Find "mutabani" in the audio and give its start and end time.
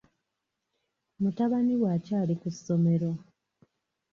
1.21-1.73